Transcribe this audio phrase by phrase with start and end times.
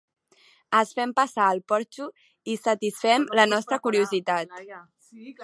[0.77, 2.07] Els fem passar al porxo
[2.55, 4.59] i satisfem la nostra curiositat.